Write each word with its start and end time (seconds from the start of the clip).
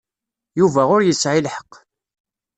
Yuba 0.59 0.81
ur 0.95 1.01
yesɛi 1.03 1.41
lḥeqq. 1.45 1.71